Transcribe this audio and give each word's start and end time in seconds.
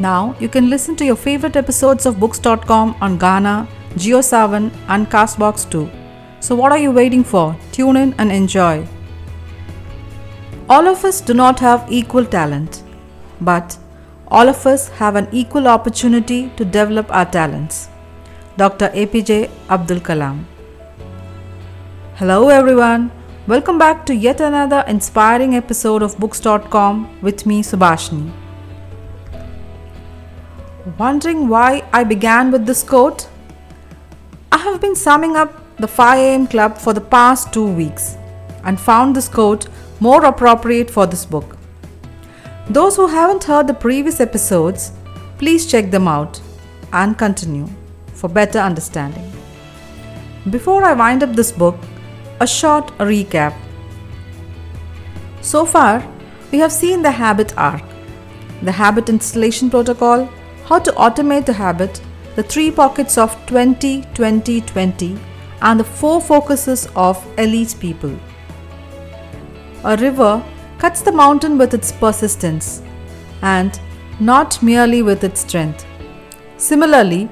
Now 0.00 0.34
you 0.40 0.48
can 0.48 0.70
listen 0.70 0.96
to 0.96 1.04
your 1.04 1.16
favorite 1.16 1.56
episodes 1.56 2.06
of 2.06 2.18
books.com 2.18 2.96
on 3.02 3.18
Gaana, 3.18 3.68
JioSaavn, 3.96 4.72
and 4.88 5.10
Castbox 5.10 5.70
too. 5.70 5.90
So, 6.40 6.54
what 6.54 6.72
are 6.72 6.78
you 6.78 6.90
waiting 6.90 7.22
for? 7.22 7.54
Tune 7.70 7.96
in 7.96 8.14
and 8.16 8.32
enjoy. 8.32 8.86
All 10.70 10.88
of 10.88 11.04
us 11.04 11.20
do 11.20 11.34
not 11.34 11.60
have 11.60 11.86
equal 11.90 12.24
talent, 12.24 12.82
but 13.42 13.76
all 14.28 14.48
of 14.48 14.66
us 14.66 14.88
have 14.88 15.16
an 15.16 15.28
equal 15.32 15.68
opportunity 15.68 16.50
to 16.56 16.64
develop 16.64 17.14
our 17.14 17.26
talents. 17.26 17.88
Dr. 18.56 18.88
APJ 18.90 19.50
Abdul 19.68 20.00
Kalam. 20.00 20.44
Hello, 22.14 22.48
everyone. 22.48 23.10
Welcome 23.46 23.78
back 23.78 24.06
to 24.06 24.14
yet 24.14 24.40
another 24.40 24.84
inspiring 24.86 25.56
episode 25.56 26.02
of 26.02 26.18
Books.com 26.18 27.18
with 27.20 27.44
me, 27.44 27.62
Subhashini. 27.62 28.39
Wondering 31.00 31.48
why 31.48 31.82
I 31.94 32.04
began 32.04 32.50
with 32.50 32.66
this 32.66 32.82
quote? 32.82 33.26
I 34.52 34.58
have 34.58 34.82
been 34.82 34.94
summing 34.94 35.34
up 35.34 35.52
the 35.78 35.88
5 35.88 36.18
am 36.18 36.46
club 36.46 36.76
for 36.76 36.92
the 36.92 37.00
past 37.12 37.54
two 37.54 37.66
weeks 37.66 38.18
and 38.64 38.78
found 38.78 39.16
this 39.16 39.26
quote 39.26 39.68
more 39.98 40.26
appropriate 40.26 40.90
for 40.90 41.06
this 41.06 41.24
book. 41.24 41.56
Those 42.68 42.96
who 42.96 43.06
haven't 43.06 43.44
heard 43.44 43.66
the 43.66 43.72
previous 43.84 44.20
episodes, 44.20 44.92
please 45.38 45.64
check 45.64 45.90
them 45.90 46.06
out 46.06 46.38
and 46.92 47.16
continue 47.16 47.68
for 48.12 48.28
better 48.28 48.58
understanding. 48.58 49.32
Before 50.50 50.84
I 50.84 50.92
wind 50.92 51.22
up 51.22 51.32
this 51.34 51.50
book, 51.50 51.78
a 52.40 52.46
short 52.46 52.88
recap. 52.98 53.54
So 55.40 55.64
far, 55.64 56.06
we 56.52 56.58
have 56.58 56.72
seen 56.72 57.00
the 57.00 57.12
habit 57.22 57.56
arc, 57.56 57.84
the 58.60 58.72
habit 58.72 59.08
installation 59.08 59.70
protocol, 59.70 60.28
how 60.70 60.78
to 60.78 60.92
automate 60.92 61.46
the 61.46 61.52
habit, 61.52 62.00
the 62.36 62.42
three 62.44 62.70
pockets 62.70 63.18
of 63.18 63.34
20 63.46 64.02
20 64.14 64.60
20 64.60 65.18
and 65.62 65.80
the 65.80 65.84
four 66.00 66.20
focuses 66.20 66.86
of 66.94 67.16
elite 67.38 67.74
people. 67.80 68.12
A 69.82 69.96
river 69.96 70.32
cuts 70.78 71.02
the 71.02 71.10
mountain 71.10 71.58
with 71.58 71.74
its 71.74 71.90
persistence 71.90 72.82
and 73.42 73.80
not 74.20 74.62
merely 74.62 75.02
with 75.02 75.24
its 75.24 75.40
strength. 75.40 75.84
Similarly, 76.56 77.28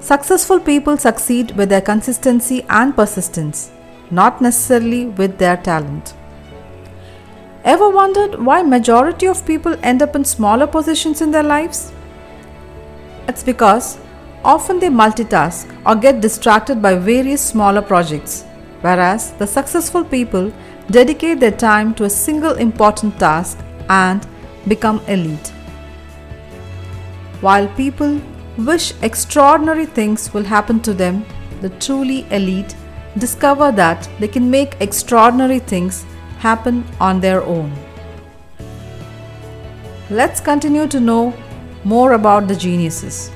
successful 0.00 0.58
people 0.58 0.96
succeed 0.96 1.54
with 1.58 1.68
their 1.68 1.82
consistency 1.82 2.64
and 2.70 2.96
persistence, 2.96 3.70
not 4.10 4.40
necessarily 4.40 5.04
with 5.06 5.36
their 5.36 5.58
talent. 5.58 6.14
Ever 7.64 7.90
wondered 7.90 8.42
why 8.42 8.62
majority 8.62 9.26
of 9.26 9.44
people 9.44 9.76
end 9.82 10.00
up 10.00 10.16
in 10.16 10.24
smaller 10.24 10.66
positions 10.66 11.20
in 11.20 11.30
their 11.30 11.42
lives? 11.42 11.92
It's 13.28 13.44
because 13.44 13.98
Often 14.44 14.78
they 14.78 14.88
multitask 14.88 15.66
or 15.84 15.96
get 15.96 16.20
distracted 16.20 16.80
by 16.80 16.94
various 16.94 17.42
smaller 17.42 17.82
projects, 17.82 18.44
whereas 18.82 19.32
the 19.32 19.46
successful 19.46 20.04
people 20.04 20.52
dedicate 20.90 21.40
their 21.40 21.50
time 21.50 21.92
to 21.94 22.04
a 22.04 22.10
single 22.10 22.54
important 22.54 23.18
task 23.18 23.58
and 23.88 24.26
become 24.68 25.00
elite. 25.08 25.48
While 27.40 27.68
people 27.68 28.20
wish 28.56 28.94
extraordinary 29.02 29.86
things 29.86 30.32
will 30.32 30.44
happen 30.44 30.80
to 30.80 30.94
them, 30.94 31.26
the 31.60 31.70
truly 31.80 32.26
elite 32.30 32.76
discover 33.16 33.72
that 33.72 34.08
they 34.20 34.28
can 34.28 34.48
make 34.48 34.80
extraordinary 34.80 35.58
things 35.58 36.04
happen 36.38 36.84
on 37.00 37.20
their 37.20 37.42
own. 37.42 37.72
Let's 40.10 40.40
continue 40.40 40.86
to 40.86 41.00
know 41.00 41.34
more 41.84 42.12
about 42.12 42.48
the 42.48 42.56
geniuses. 42.56 43.30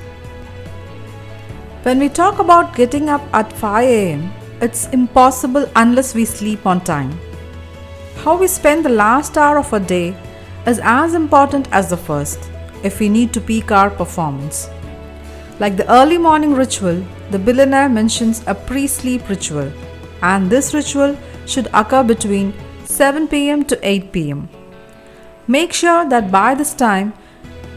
When 1.83 1.99
we 1.99 2.09
talk 2.09 2.39
about 2.39 2.75
getting 2.75 3.09
up 3.09 3.21
at 3.33 3.51
5 3.51 3.83
am, 3.85 4.31
it's 4.61 4.87
impossible 4.89 5.69
unless 5.75 6.15
we 6.15 6.25
sleep 6.25 6.65
on 6.65 6.81
time. 6.81 7.19
How 8.23 8.37
we 8.37 8.47
spend 8.47 8.85
the 8.85 8.89
last 8.89 9.37
hour 9.37 9.57
of 9.57 9.73
a 9.73 9.79
day 9.79 10.15
is 10.65 10.79
as 10.83 11.13
important 11.13 11.67
as 11.71 11.89
the 11.89 11.97
first 11.97 12.49
if 12.83 12.99
we 12.99 13.09
need 13.09 13.33
to 13.33 13.41
peak 13.41 13.71
our 13.71 13.89
performance. 13.89 14.69
Like 15.59 15.77
the 15.77 15.89
early 15.91 16.17
morning 16.17 16.53
ritual, 16.53 17.03
the 17.31 17.39
billionaire 17.39 17.89
mentions 17.89 18.43
a 18.47 18.55
pre 18.55 18.87
sleep 18.87 19.27
ritual, 19.29 19.71
and 20.21 20.49
this 20.49 20.73
ritual 20.73 21.17
should 21.45 21.67
occur 21.73 22.03
between 22.03 22.53
7 22.85 23.27
pm 23.27 23.65
to 23.65 23.79
8 23.81 24.11
pm. 24.11 24.49
Make 25.47 25.73
sure 25.73 26.07
that 26.07 26.31
by 26.31 26.55
this 26.55 26.73
time 26.73 27.13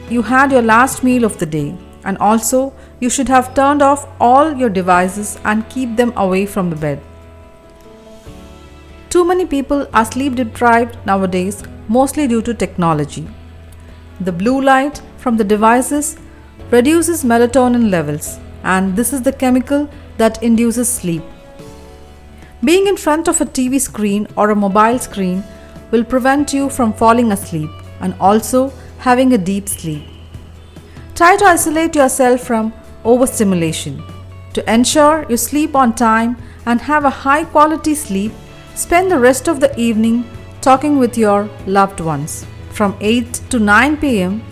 you 0.09 0.23
had 0.23 0.53
your 0.53 0.63
last 0.63 1.03
meal 1.03 1.25
of 1.25 1.37
the 1.39 1.47
day 1.47 1.77
and 2.05 2.17
also 2.19 2.73
you 3.01 3.11
should 3.11 3.29
have 3.29 3.55
turned 3.55 3.83
off 3.83 4.07
all 4.21 4.55
your 4.55 4.71
devices 4.71 5.39
and 5.45 5.69
keep 5.69 5.97
them 5.97 6.13
away 6.17 6.47
from 6.47 6.71
the 6.71 6.77
bed. 6.77 7.03
Too 9.11 9.25
many 9.25 9.47
people 9.47 9.89
are 9.93 10.05
sleep 10.05 10.37
deprived 10.37 10.97
nowadays, 11.07 11.65
mostly 11.89 12.29
due 12.29 12.43
to 12.43 12.55
technology. 12.55 13.27
The 14.21 14.33
blue 14.33 14.61
light 14.61 15.03
from 15.17 15.37
the 15.37 15.45
devices 15.45 16.17
reduces 16.71 17.25
melatonin 17.25 17.91
levels, 17.91 18.39
and 18.63 18.95
this 18.95 19.13
is 19.13 19.23
the 19.23 19.33
chemical 19.33 19.89
that 20.17 20.43
induces 20.43 20.89
sleep. 20.89 21.23
Being 22.65 22.87
in 22.87 22.97
front 22.97 23.29
of 23.29 23.41
a 23.41 23.47
TV 23.47 23.81
screen 23.81 24.27
or 24.37 24.51
a 24.51 24.57
mobile 24.57 24.99
screen 24.99 25.43
will 25.91 26.05
prevent 26.05 26.53
you 26.53 26.69
from 26.69 26.93
falling 26.93 27.33
asleep 27.33 27.71
and 28.01 28.15
also 28.21 28.73
having 28.99 29.33
a 29.33 29.39
deep 29.39 29.69
sleep. 29.69 30.03
Try 31.15 31.37
to 31.37 31.45
isolate 31.45 31.95
yourself 31.95 32.43
from 32.43 32.73
overstimulation. 33.05 34.03
To 34.55 34.73
ensure 34.73 35.27
you 35.29 35.37
sleep 35.37 35.77
on 35.77 35.95
time 35.95 36.37
and 36.67 36.81
have 36.81 37.05
a 37.05 37.11
high 37.11 37.45
quality 37.45 37.95
sleep, 37.95 38.33
spend 38.75 39.11
the 39.11 39.19
rest 39.19 39.49
of 39.49 39.61
the 39.61 39.79
evening 39.79 40.25
talking 40.61 40.99
with 40.99 41.17
your 41.17 41.49
loved 41.67 42.01
ones. 42.01 42.45
From 42.71 42.97
8 43.01 43.41
to 43.51 43.59
9 43.59 43.97
pm, 43.99 44.43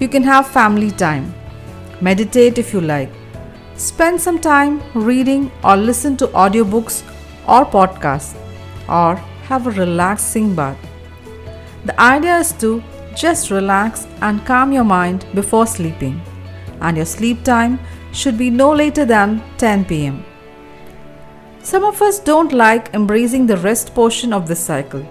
you 0.00 0.08
can 0.08 0.22
have 0.22 0.46
family 0.48 0.90
time. 0.90 1.34
Meditate 2.00 2.58
if 2.58 2.72
you 2.72 2.80
like. 2.80 3.10
Spend 3.76 4.20
some 4.20 4.38
time 4.38 4.80
reading 4.94 5.50
or 5.64 5.76
listen 5.76 6.16
to 6.18 6.28
audiobooks 6.28 7.02
or 7.46 7.64
podcasts 7.64 8.36
or 8.88 9.16
have 9.48 9.66
a 9.66 9.72
relaxing 9.72 10.54
bath. 10.54 10.78
The 11.84 12.00
idea 12.00 12.38
is 12.38 12.52
to 12.52 12.82
just 13.14 13.50
relax 13.50 14.06
and 14.20 14.44
calm 14.44 14.72
your 14.72 14.84
mind 14.84 15.26
before 15.34 15.66
sleeping, 15.66 16.20
and 16.80 16.96
your 16.96 17.06
sleep 17.06 17.42
time 17.44 17.78
should 18.12 18.38
be 18.38 18.50
no 18.50 18.72
later 18.72 19.04
than 19.04 19.42
10 19.58 19.84
pm. 19.84 20.24
Some 21.62 21.84
of 21.84 22.02
us 22.02 22.18
don't 22.18 22.52
like 22.52 22.92
embracing 22.94 23.46
the 23.46 23.56
rest 23.56 23.94
portion 23.94 24.32
of 24.32 24.46
this 24.46 24.60
cycle. 24.60 25.08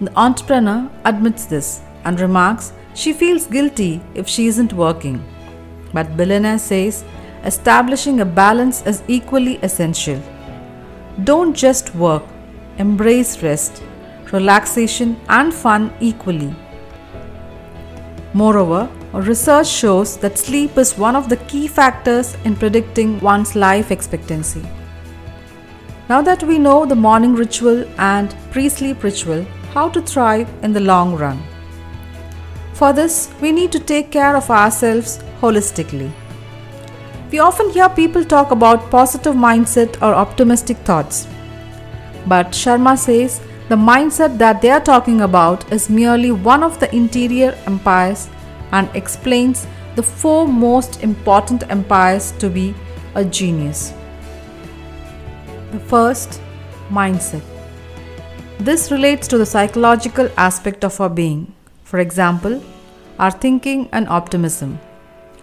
The 0.00 0.12
entrepreneur 0.18 0.90
admits 1.04 1.44
this 1.44 1.82
and 2.04 2.18
remarks 2.20 2.72
she 2.94 3.12
feels 3.12 3.46
guilty 3.46 4.00
if 4.14 4.28
she 4.28 4.46
isn't 4.46 4.72
working. 4.72 5.22
But 5.92 6.16
billionaire 6.16 6.58
says 6.58 7.04
establishing 7.44 8.20
a 8.20 8.24
balance 8.24 8.84
is 8.86 9.02
equally 9.06 9.56
essential. 9.58 10.20
Don't 11.24 11.54
just 11.54 11.94
work, 11.94 12.24
embrace 12.78 13.42
rest, 13.42 13.82
relaxation, 14.32 15.20
and 15.28 15.52
fun 15.52 15.92
equally. 16.00 16.54
Moreover, 18.34 18.90
research 19.12 19.68
shows 19.68 20.16
that 20.16 20.36
sleep 20.36 20.76
is 20.76 20.98
one 20.98 21.14
of 21.14 21.28
the 21.28 21.36
key 21.36 21.68
factors 21.68 22.36
in 22.44 22.56
predicting 22.56 23.20
one's 23.20 23.54
life 23.54 23.92
expectancy. 23.92 24.62
Now 26.08 26.20
that 26.22 26.42
we 26.42 26.58
know 26.58 26.84
the 26.84 26.96
morning 26.96 27.36
ritual 27.36 27.84
and 27.96 28.34
pre 28.50 28.68
sleep 28.68 29.04
ritual, 29.04 29.46
how 29.72 29.88
to 29.90 30.02
thrive 30.02 30.50
in 30.64 30.72
the 30.72 30.80
long 30.80 31.14
run. 31.14 31.40
For 32.72 32.92
this, 32.92 33.30
we 33.40 33.52
need 33.52 33.70
to 33.70 33.78
take 33.78 34.10
care 34.10 34.36
of 34.36 34.50
ourselves 34.50 35.20
holistically. 35.40 36.10
We 37.30 37.38
often 37.38 37.70
hear 37.70 37.88
people 37.88 38.24
talk 38.24 38.50
about 38.50 38.90
positive 38.90 39.36
mindset 39.36 40.02
or 40.02 40.12
optimistic 40.12 40.78
thoughts. 40.78 41.28
But 42.26 42.48
Sharma 42.50 42.98
says 42.98 43.40
the 43.68 43.76
mindset 43.76 44.36
that 44.36 44.60
they 44.60 44.68
are 44.68 44.80
talking 44.80 45.22
about 45.22 45.72
is 45.72 45.88
merely 45.88 46.30
one 46.30 46.62
of 46.62 46.78
the 46.80 46.94
interior 46.94 47.56
empires 47.66 48.28
and 48.72 48.90
explains 48.94 49.66
the 49.94 50.02
four 50.02 50.46
most 50.46 51.02
important 51.02 51.64
empires 51.70 52.32
to 52.32 52.50
be 52.50 52.74
a 53.14 53.24
genius. 53.24 53.94
The 55.72 55.80
first, 55.80 56.42
mindset. 56.90 57.42
This 58.58 58.90
relates 58.90 59.26
to 59.28 59.38
the 59.38 59.46
psychological 59.46 60.28
aspect 60.36 60.84
of 60.84 61.00
our 61.00 61.08
being. 61.08 61.54
For 61.84 62.00
example, 62.00 62.62
our 63.18 63.30
thinking 63.30 63.88
and 63.92 64.06
optimism. 64.10 64.78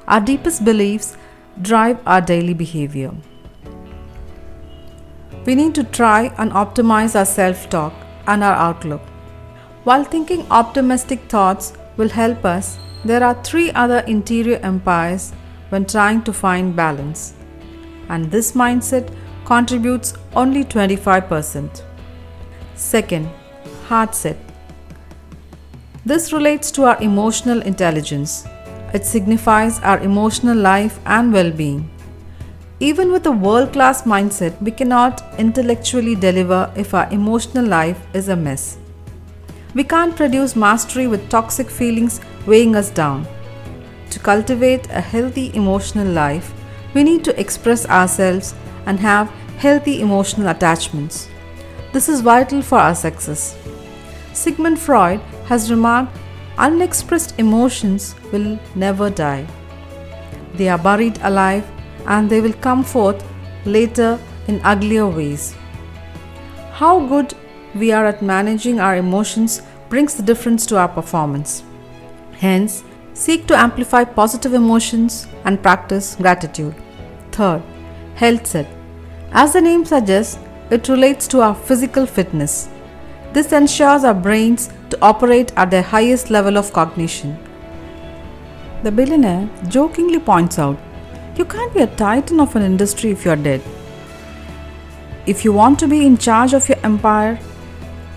Our 0.07 0.21
deepest 0.21 0.63
beliefs 0.63 1.17
drive 1.61 1.97
our 2.05 2.21
daily 2.21 2.53
behavior. 2.53 3.13
We 5.45 5.55
need 5.55 5.73
to 5.73 5.83
try 5.83 6.33
and 6.37 6.51
optimize 6.51 7.15
our 7.15 7.25
self 7.25 7.67
talk 7.69 7.93
and 8.31 8.43
our 8.49 8.57
outlook. 8.69 9.01
While 9.83 10.03
thinking 10.03 10.45
optimistic 10.61 11.21
thoughts, 11.35 11.73
will 11.97 12.09
help 12.09 12.45
us, 12.45 12.77
there 13.05 13.23
are 13.23 13.43
three 13.43 13.71
other 13.71 13.99
interior 14.15 14.59
empires 14.63 15.31
when 15.69 15.85
trying 15.85 16.23
to 16.23 16.33
find 16.33 16.75
balance. 16.75 17.33
And 18.09 18.29
this 18.31 18.51
mindset 18.53 19.13
contributes 19.45 20.13
only 20.35 20.63
25%. 20.63 21.83
Second, 22.75 23.29
heart 23.87 24.15
set. 24.15 24.37
This 26.05 26.33
relates 26.33 26.71
to 26.71 26.83
our 26.83 27.01
emotional 27.01 27.61
intelligence. 27.61 28.45
It 28.93 29.05
signifies 29.05 29.79
our 29.79 29.99
emotional 29.99 30.57
life 30.57 30.99
and 31.05 31.31
well 31.31 31.51
being. 31.51 31.89
Even 32.81 33.11
with 33.11 33.27
a 33.27 33.31
world 33.31 33.73
class 33.73 34.01
mindset, 34.01 34.59
we 34.59 34.71
cannot 34.71 35.23
intellectually 35.37 36.15
deliver 36.15 36.73
if 36.75 36.95
our 36.95 37.07
emotional 37.11 37.63
life 37.63 38.01
is 38.15 38.27
a 38.27 38.35
mess. 38.35 38.79
We 39.75 39.83
can't 39.83 40.15
produce 40.15 40.55
mastery 40.55 41.05
with 41.05 41.29
toxic 41.29 41.69
feelings 41.69 42.19
weighing 42.47 42.75
us 42.75 42.89
down. 42.89 43.27
To 44.09 44.19
cultivate 44.19 44.89
a 44.89 44.99
healthy 44.99 45.55
emotional 45.55 46.07
life, 46.07 46.51
we 46.95 47.03
need 47.03 47.23
to 47.25 47.39
express 47.39 47.85
ourselves 47.85 48.55
and 48.87 48.99
have 48.99 49.29
healthy 49.59 50.01
emotional 50.01 50.47
attachments. 50.47 51.29
This 51.93 52.09
is 52.09 52.21
vital 52.21 52.63
for 52.63 52.79
our 52.79 52.95
success. 52.95 53.55
Sigmund 54.33 54.79
Freud 54.79 55.19
has 55.45 55.69
remarked 55.69 56.17
unexpressed 56.57 57.35
emotions 57.37 58.15
will 58.31 58.57
never 58.73 59.11
die. 59.11 59.45
They 60.55 60.67
are 60.67 60.79
buried 60.79 61.19
alive 61.21 61.69
and 62.07 62.29
they 62.29 62.41
will 62.41 62.53
come 62.53 62.83
forth 62.83 63.23
later 63.65 64.19
in 64.47 64.61
uglier 64.63 65.07
ways. 65.07 65.55
How 66.71 66.99
good 67.07 67.33
we 67.75 67.91
are 67.91 68.05
at 68.05 68.21
managing 68.21 68.79
our 68.79 68.97
emotions 68.97 69.61
brings 69.89 70.15
the 70.15 70.23
difference 70.23 70.65
to 70.67 70.77
our 70.77 70.87
performance. 70.87 71.63
Hence, 72.33 72.83
seek 73.13 73.45
to 73.47 73.57
amplify 73.57 74.03
positive 74.03 74.53
emotions 74.53 75.27
and 75.45 75.61
practice 75.61 76.15
gratitude. 76.15 76.75
Third, 77.31 77.61
health 78.15 78.47
set. 78.47 78.67
As 79.31 79.53
the 79.53 79.61
name 79.61 79.85
suggests, 79.85 80.39
it 80.69 80.87
relates 80.89 81.27
to 81.27 81.41
our 81.41 81.55
physical 81.55 82.05
fitness. 82.05 82.69
This 83.33 83.51
ensures 83.53 84.03
our 84.03 84.13
brains 84.13 84.69
to 84.89 85.01
operate 85.01 85.53
at 85.55 85.71
their 85.71 85.81
highest 85.81 86.29
level 86.29 86.57
of 86.57 86.73
cognition. 86.73 87.37
The 88.83 88.91
billionaire 88.91 89.49
jokingly 89.67 90.19
points 90.19 90.57
out 90.57 90.77
you 91.41 91.45
can't 91.51 91.73
be 91.73 91.81
a 91.81 91.87
titan 91.99 92.39
of 92.39 92.55
an 92.55 92.61
industry 92.61 93.09
if 93.09 93.23
you're 93.25 93.43
dead. 93.45 93.61
If 95.25 95.43
you 95.43 95.53
want 95.53 95.79
to 95.79 95.87
be 95.87 96.05
in 96.05 96.17
charge 96.25 96.53
of 96.53 96.69
your 96.69 96.77
empire, 96.83 97.39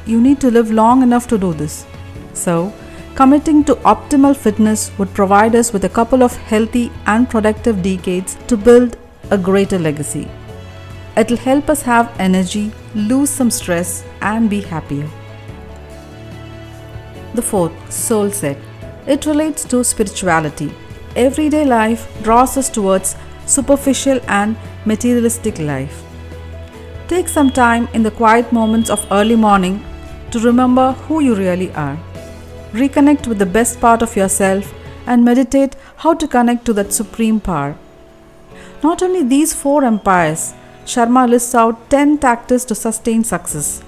you 0.04 0.20
need 0.20 0.42
to 0.42 0.50
live 0.50 0.70
long 0.70 1.02
enough 1.02 1.26
to 1.28 1.38
do 1.38 1.54
this. 1.54 1.86
So, 2.34 2.70
committing 3.14 3.64
to 3.64 3.76
optimal 3.92 4.36
fitness 4.36 4.90
would 4.98 5.14
provide 5.14 5.56
us 5.56 5.72
with 5.72 5.86
a 5.86 5.94
couple 6.00 6.22
of 6.22 6.36
healthy 6.52 6.92
and 7.06 7.30
productive 7.30 7.82
decades 7.82 8.36
to 8.48 8.58
build 8.58 8.98
a 9.30 9.38
greater 9.38 9.78
legacy. 9.78 10.28
It'll 11.16 11.44
help 11.48 11.70
us 11.70 11.80
have 11.80 12.14
energy, 12.20 12.72
lose 12.94 13.30
some 13.30 13.50
stress, 13.50 14.04
and 14.20 14.50
be 14.50 14.60
happier. 14.60 15.08
The 17.32 17.50
fourth, 17.50 17.90
soul 17.90 18.30
set. 18.30 18.58
It 19.06 19.24
relates 19.24 19.64
to 19.64 19.82
spirituality. 19.82 20.74
Everyday 21.16 21.64
life 21.64 22.08
draws 22.24 22.56
us 22.56 22.68
towards 22.68 23.14
superficial 23.46 24.18
and 24.26 24.56
materialistic 24.84 25.60
life. 25.60 26.02
Take 27.06 27.28
some 27.28 27.50
time 27.50 27.88
in 27.94 28.02
the 28.02 28.10
quiet 28.10 28.50
moments 28.52 28.90
of 28.90 29.06
early 29.12 29.36
morning 29.36 29.84
to 30.32 30.40
remember 30.40 30.90
who 31.06 31.20
you 31.20 31.36
really 31.36 31.72
are. 31.74 31.96
Reconnect 32.72 33.28
with 33.28 33.38
the 33.38 33.46
best 33.46 33.80
part 33.80 34.02
of 34.02 34.16
yourself 34.16 34.74
and 35.06 35.24
meditate 35.24 35.76
how 35.98 36.14
to 36.14 36.26
connect 36.26 36.64
to 36.64 36.72
that 36.72 36.92
supreme 36.92 37.38
power. 37.38 37.76
Not 38.82 39.00
only 39.00 39.22
these 39.22 39.54
four 39.54 39.84
empires, 39.84 40.52
Sharma 40.84 41.28
lists 41.28 41.54
out 41.54 41.90
10 41.90 42.18
tactics 42.18 42.64
to 42.64 42.74
sustain 42.74 43.22
success. 43.22 43.84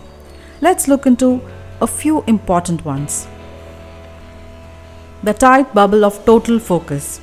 Let's 0.61 0.87
look 0.87 1.07
into 1.07 1.41
a 1.81 1.89
few 1.89 2.23
important 2.29 2.85
ones. 2.85 3.27
The 5.27 5.33
tight 5.35 5.75
bubble 5.75 6.05
of 6.05 6.25
total 6.25 6.61
focus. 6.61 7.21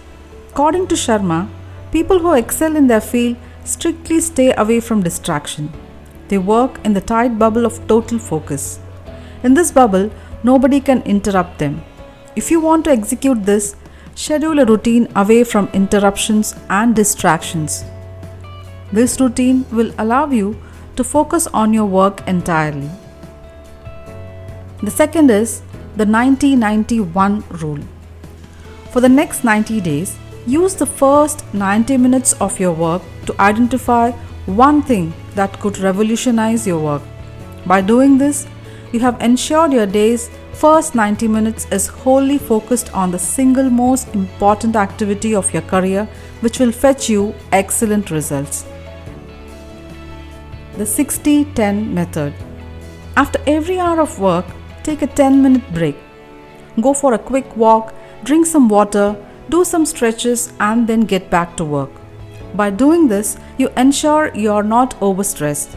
According 0.50 0.88
to 0.88 0.96
Sharma, 0.96 1.48
people 1.94 2.20
who 2.20 2.34
excel 2.34 2.76
in 2.76 2.88
their 2.88 3.00
field 3.00 3.38
strictly 3.64 4.20
stay 4.20 4.54
away 4.58 4.82
from 4.82 5.04
distraction. 5.04 5.72
They 6.28 6.38
work 6.38 6.82
in 6.84 6.92
the 6.94 7.00
tight 7.12 7.40
bubble 7.40 7.66
of 7.66 7.88
total 7.88 8.20
focus. 8.20 8.82
In 9.44 9.54
this 9.54 9.72
bubble, 9.72 10.12
nobody 10.44 10.82
can 10.82 11.02
interrupt 11.04 11.60
them. 11.60 11.82
If 12.36 12.52
you 12.52 12.60
want 12.60 12.84
to 12.86 12.92
execute 12.92 13.46
this, 13.46 13.78
schedule 14.16 14.60
a 14.60 14.66
routine 14.66 15.08
away 15.16 15.46
from 15.46 15.70
interruptions 15.72 16.54
and 16.70 16.94
distractions. 16.94 17.86
This 18.92 19.18
routine 19.22 19.66
will 19.72 19.94
allow 19.98 20.26
you 20.30 20.62
to 20.98 21.06
focus 21.06 21.48
on 21.54 21.74
your 21.74 21.86
work 21.86 22.28
entirely. 22.28 22.92
The 24.82 24.92
second 24.92 25.32
is 25.32 25.62
the 25.96 26.06
90 26.06 26.58
91 26.58 27.44
rule. 27.64 27.84
For 28.94 29.02
the 29.02 29.10
next 29.10 29.44
90 29.44 29.82
days, 29.82 30.16
use 30.48 30.76
the 30.76 30.86
first 30.86 31.44
90 31.54 31.98
minutes 31.98 32.34
of 32.34 32.60
your 32.60 32.72
work 32.72 33.02
to 33.26 33.36
identify 33.42 34.12
one 34.46 34.82
thing 34.82 35.12
that 35.36 35.60
could 35.60 35.80
revolutionize 35.80 36.66
your 36.66 36.80
work. 36.80 37.02
By 37.66 37.82
doing 37.82 38.18
this, 38.18 38.48
you 38.92 39.00
have 39.02 39.22
ensured 39.22 39.74
your 39.74 39.88
day's 39.88 40.30
first 40.54 40.94
90 40.96 41.28
minutes 41.28 41.66
is 41.72 41.88
wholly 41.88 42.38
focused 42.38 42.94
on 42.94 43.12
the 43.12 43.20
single 43.20 43.70
most 43.70 44.14
important 44.14 44.76
activity 44.76 45.34
of 45.34 45.52
your 45.52 45.64
career, 45.64 46.08
which 46.42 46.60
will 46.60 46.72
fetch 46.72 47.10
you 47.10 47.34
excellent 47.52 48.12
results 48.12 48.66
the 50.78 50.86
60 50.86 51.46
10 51.54 51.94
method. 51.94 52.34
After 53.16 53.40
every 53.46 53.80
hour 53.80 54.00
of 54.02 54.20
work, 54.20 54.46
take 54.84 55.04
a 55.04 55.08
10 55.08 55.42
minute 55.42 55.74
break. 55.74 55.96
Go 56.82 56.94
for 56.94 57.14
a 57.14 57.20
quick 57.20 57.56
walk, 57.56 57.94
drink 58.24 58.46
some 58.46 58.70
water, 58.70 59.16
do 59.50 59.64
some 59.64 59.86
stretches, 59.86 60.54
and 60.60 60.88
then 60.88 61.02
get 61.02 61.30
back 61.30 61.58
to 61.58 61.66
work. 61.66 61.92
By 62.56 62.70
doing 62.70 63.08
this, 63.08 63.38
you 63.58 63.70
ensure 63.78 64.34
you 64.36 64.52
are 64.52 64.64
not 64.64 65.00
overstressed. 65.00 65.76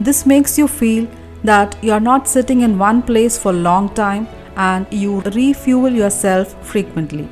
This 0.00 0.26
makes 0.26 0.58
you 0.58 0.68
feel 0.68 1.08
that 1.44 1.76
you 1.82 1.92
are 1.92 2.00
not 2.00 2.28
sitting 2.28 2.60
in 2.60 2.78
one 2.78 3.02
place 3.02 3.38
for 3.38 3.50
a 3.50 3.64
long 3.68 3.88
time 3.94 4.28
and 4.56 4.86
you 4.90 5.20
refuel 5.22 5.90
yourself 5.90 6.54
frequently. 6.64 7.28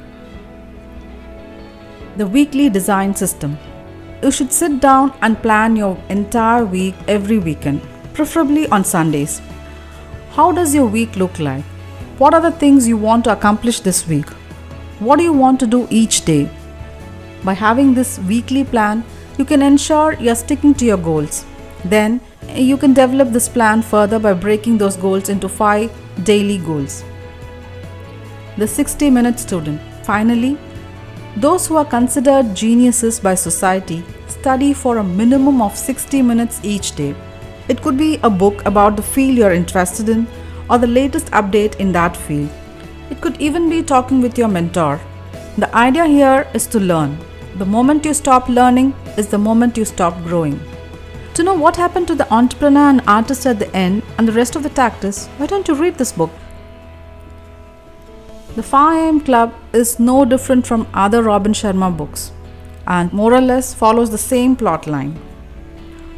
The 2.16 2.26
weekly 2.26 2.68
design 2.68 3.14
system. 3.14 3.58
You 4.22 4.30
should 4.30 4.52
sit 4.52 4.80
down 4.80 5.12
and 5.22 5.40
plan 5.40 5.76
your 5.76 5.96
entire 6.08 6.64
week 6.64 6.94
every 7.08 7.38
weekend, 7.38 7.82
preferably 8.14 8.66
on 8.68 8.84
Sundays. 8.84 9.40
How 10.32 10.52
does 10.52 10.74
your 10.74 10.86
week 10.86 11.16
look 11.16 11.38
like? 11.38 11.64
What 12.18 12.34
are 12.34 12.40
the 12.40 12.50
things 12.50 12.86
you 12.86 12.96
want 12.96 13.24
to 13.24 13.32
accomplish 13.32 13.80
this 13.80 14.06
week? 14.06 14.26
What 15.00 15.16
do 15.16 15.22
you 15.24 15.32
want 15.32 15.58
to 15.60 15.66
do 15.66 15.88
each 15.90 16.26
day? 16.26 16.50
By 17.42 17.54
having 17.54 17.94
this 17.94 18.18
weekly 18.18 18.64
plan, 18.64 19.02
you 19.38 19.46
can 19.46 19.62
ensure 19.62 20.12
you're 20.12 20.34
sticking 20.34 20.74
to 20.74 20.84
your 20.84 20.98
goals. 20.98 21.46
Then, 21.86 22.20
you 22.54 22.76
can 22.76 22.92
develop 22.92 23.30
this 23.30 23.48
plan 23.48 23.80
further 23.80 24.18
by 24.18 24.34
breaking 24.34 24.76
those 24.76 24.98
goals 24.98 25.30
into 25.30 25.48
five 25.48 25.90
daily 26.24 26.58
goals. 26.58 27.02
The 28.58 28.68
60 28.68 29.08
minute 29.08 29.40
student. 29.40 29.80
Finally, 30.02 30.58
those 31.34 31.66
who 31.66 31.76
are 31.76 31.84
considered 31.86 32.54
geniuses 32.54 33.18
by 33.18 33.34
society 33.34 34.04
study 34.28 34.74
for 34.74 34.98
a 34.98 35.04
minimum 35.04 35.62
of 35.62 35.78
60 35.78 36.20
minutes 36.20 36.60
each 36.62 36.94
day. 36.94 37.14
It 37.68 37.80
could 37.80 37.96
be 37.96 38.18
a 38.22 38.28
book 38.28 38.66
about 38.66 38.96
the 38.96 39.02
field 39.02 39.38
you're 39.38 39.52
interested 39.52 40.10
in 40.10 40.26
or 40.68 40.76
the 40.76 40.86
latest 40.86 41.28
update 41.28 41.76
in 41.76 41.90
that 41.92 42.14
field. 42.14 42.50
It 43.10 43.20
could 43.20 43.40
even 43.40 43.68
be 43.68 43.82
talking 43.82 44.22
with 44.22 44.38
your 44.38 44.48
mentor. 44.48 45.00
The 45.58 45.74
idea 45.74 46.06
here 46.06 46.48
is 46.54 46.66
to 46.68 46.80
learn. 46.80 47.18
The 47.58 47.66
moment 47.66 48.04
you 48.04 48.14
stop 48.14 48.48
learning 48.48 48.94
is 49.18 49.26
the 49.28 49.38
moment 49.38 49.76
you 49.76 49.84
stop 49.84 50.22
growing. 50.22 50.60
To 51.34 51.42
know 51.42 51.54
what 51.54 51.76
happened 51.76 52.06
to 52.08 52.14
the 52.14 52.32
entrepreneur 52.32 52.88
and 52.88 53.02
artist 53.06 53.46
at 53.46 53.58
the 53.58 53.74
end 53.74 54.02
and 54.16 54.28
the 54.28 54.32
rest 54.32 54.56
of 54.56 54.62
the 54.62 54.68
tactics, 54.68 55.26
why 55.38 55.46
don't 55.46 55.66
you 55.68 55.74
read 55.74 55.96
this 55.96 56.12
book? 56.12 56.30
The 58.56 58.62
5am 58.62 59.24
Club 59.24 59.54
is 59.72 59.98
no 59.98 60.24
different 60.24 60.66
from 60.66 60.86
other 60.92 61.22
Robin 61.22 61.52
Sharma 61.52 61.96
books 61.96 62.32
and 62.86 63.12
more 63.12 63.32
or 63.32 63.40
less 63.40 63.72
follows 63.72 64.10
the 64.10 64.18
same 64.18 64.56
plot 64.56 64.86
line. 64.86 65.18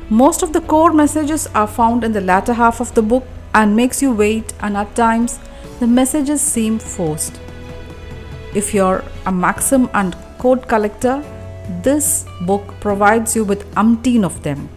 Most 0.09 0.43
of 0.43 0.53
the 0.53 0.61
core 0.61 0.93
messages 0.93 1.47
are 1.55 1.67
found 1.67 2.05
in 2.05 2.13
the 2.13 2.21
latter 2.21 2.55
half 2.55 2.81
of 2.81 2.95
the 2.95 3.03
book 3.03 3.25
and 3.55 3.77
makes 3.77 4.03
you 4.03 4.13
wait 4.13 4.53
and 4.61 4.77
at 4.77 4.95
times 4.95 5.39
the 5.83 5.89
messages 5.89 6.41
seem 6.41 6.79
forced. 6.79 7.41
If 8.55 8.73
you're 8.73 9.03
a 9.27 9.33
maxim 9.33 9.89
and 9.95 10.15
quote 10.39 10.69
collector, 10.69 11.15
this 11.83 12.25
book 12.43 12.75
provides 12.79 13.35
you 13.35 13.43
with 13.43 13.69
umpteen 13.75 14.23
of 14.23 14.45
them. 14.45 14.69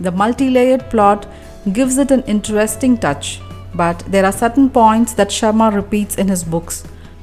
The 0.00 0.12
multi-layered 0.12 0.90
plot 0.90 1.26
gives 1.72 1.96
it 1.96 2.10
an 2.10 2.22
interesting 2.24 2.98
touch, 2.98 3.40
but 3.74 4.00
there 4.08 4.26
are 4.26 4.32
certain 4.32 4.68
points 4.68 5.14
that 5.14 5.28
Sharma 5.28 5.72
repeats 5.74 6.16
in 6.16 6.28
his 6.28 6.44
books 6.44 6.82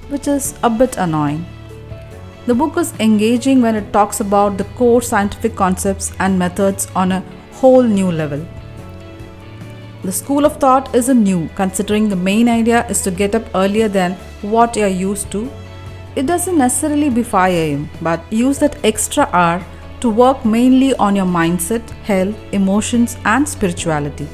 which 0.09 0.27
is 0.27 0.55
a 0.63 0.69
bit 0.69 0.97
annoying. 0.97 1.45
The 2.47 2.55
book 2.55 2.75
is 2.77 2.93
engaging 2.99 3.61
when 3.61 3.75
it 3.75 3.93
talks 3.93 4.19
about 4.19 4.57
the 4.57 4.69
core 4.79 5.01
scientific 5.01 5.55
concepts 5.55 6.11
and 6.19 6.39
methods 6.39 6.87
on 6.95 7.11
a 7.11 7.23
whole 7.51 7.83
new 7.83 8.11
level. 8.11 8.43
The 10.03 10.11
school 10.11 10.45
of 10.45 10.57
thought 10.57 10.93
isn't 10.93 11.23
new, 11.23 11.49
considering 11.55 12.07
the 12.07 12.15
main 12.15 12.47
idea 12.47 12.87
is 12.87 13.01
to 13.01 13.11
get 13.11 13.33
up 13.35 13.43
earlier 13.55 13.87
than 13.87 14.13
what 14.41 14.75
you're 14.75 14.87
used 14.87 15.31
to. 15.31 15.51
It 16.15 16.27
doesn't 16.27 16.57
necessarily 16.57 17.09
be 17.09 17.23
5 17.23 17.51
am, 17.51 17.89
but 18.01 18.21
use 18.31 18.59
that 18.59 18.77
extra 18.85 19.27
hour 19.33 19.63
to 19.99 20.09
work 20.09 20.45
mainly 20.45 20.93
on 20.95 21.15
your 21.15 21.25
mindset, 21.25 21.89
health, 22.05 22.35
emotions, 22.51 23.17
and 23.25 23.49
spirituality. 23.49 24.27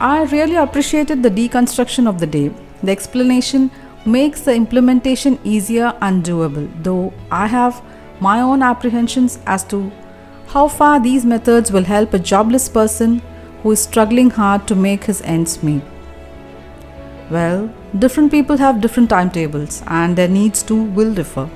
I 0.00 0.22
really 0.24 0.54
appreciated 0.54 1.22
the 1.22 1.30
deconstruction 1.30 2.08
of 2.08 2.20
the 2.20 2.26
day. 2.26 2.52
The 2.84 2.92
explanation 2.92 3.72
makes 4.06 4.42
the 4.42 4.54
implementation 4.54 5.40
easier 5.42 5.92
and 6.00 6.24
doable, 6.24 6.70
though 6.84 7.12
I 7.32 7.48
have 7.48 7.82
my 8.20 8.40
own 8.40 8.62
apprehensions 8.62 9.40
as 9.46 9.64
to 9.64 9.90
how 10.46 10.68
far 10.68 11.00
these 11.00 11.24
methods 11.24 11.72
will 11.72 11.84
help 11.84 12.14
a 12.14 12.18
jobless 12.18 12.68
person 12.68 13.20
who 13.62 13.72
is 13.72 13.82
struggling 13.82 14.30
hard 14.30 14.66
to 14.68 14.74
make 14.74 15.04
his 15.04 15.22
ends 15.22 15.62
meet. 15.62 15.82
Well, 17.30 17.70
different 17.98 18.30
people 18.30 18.56
have 18.56 18.80
different 18.80 19.10
timetables 19.10 19.82
and 19.86 20.16
their 20.16 20.28
needs 20.28 20.62
too 20.62 20.82
will 20.82 21.12
differ. 21.12 21.48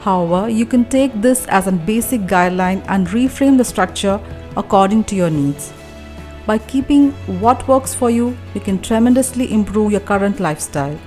However, 0.00 0.50
you 0.50 0.66
can 0.66 0.84
take 0.84 1.20
this 1.22 1.46
as 1.46 1.66
a 1.66 1.72
basic 1.72 2.22
guideline 2.22 2.84
and 2.88 3.06
reframe 3.08 3.56
the 3.56 3.64
structure 3.64 4.20
according 4.56 5.04
to 5.04 5.14
your 5.14 5.30
needs. 5.30 5.72
By 6.46 6.58
keeping 6.58 7.12
what 7.40 7.66
works 7.66 7.94
for 7.94 8.10
you, 8.10 8.36
you 8.52 8.60
can 8.60 8.82
tremendously 8.82 9.50
improve 9.50 9.92
your 9.92 10.02
current 10.02 10.40
lifestyle. 10.40 10.98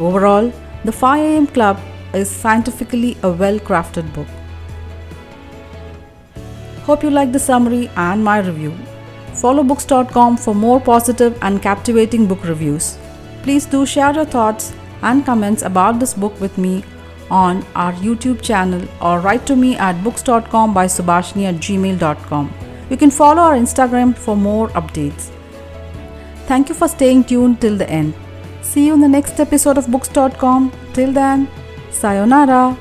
Overall, 0.00 0.52
the 0.84 0.92
5 0.92 1.20
am 1.20 1.46
Club 1.46 1.78
is 2.12 2.28
scientifically 2.28 3.16
a 3.22 3.30
well 3.30 3.60
crafted 3.60 4.12
book. 4.12 4.26
Hope 6.84 7.02
you 7.02 7.10
like 7.10 7.32
the 7.32 7.38
summary 7.38 7.90
and 7.96 8.24
my 8.24 8.38
review. 8.40 8.74
Follow 9.34 9.62
books.com 9.62 10.36
for 10.36 10.54
more 10.54 10.80
positive 10.80 11.38
and 11.42 11.62
captivating 11.62 12.26
book 12.26 12.44
reviews. 12.44 12.98
Please 13.42 13.66
do 13.66 13.86
share 13.86 14.14
your 14.14 14.24
thoughts 14.24 14.72
and 15.02 15.24
comments 15.24 15.62
about 15.62 15.98
this 15.98 16.14
book 16.14 16.38
with 16.40 16.58
me 16.58 16.84
on 17.30 17.64
our 17.74 17.92
YouTube 17.94 18.42
channel 18.42 18.82
or 19.00 19.20
write 19.20 19.46
to 19.46 19.56
me 19.56 19.76
at 19.76 20.02
books.com 20.02 20.74
by 20.74 20.86
subhashini 20.86 21.44
at 21.44 21.56
gmail.com. 21.56 22.52
You 22.90 22.96
can 22.96 23.10
follow 23.10 23.42
our 23.42 23.54
Instagram 23.54 24.16
for 24.16 24.36
more 24.36 24.68
updates. 24.70 25.30
Thank 26.46 26.68
you 26.68 26.74
for 26.74 26.88
staying 26.88 27.24
tuned 27.24 27.60
till 27.60 27.76
the 27.76 27.88
end. 27.88 28.14
See 28.62 28.86
you 28.86 28.94
in 28.94 29.00
the 29.00 29.08
next 29.08 29.38
episode 29.38 29.78
of 29.78 29.90
books.com. 29.90 30.72
Till 30.92 31.12
then, 31.12 31.48
sayonara. 31.90 32.76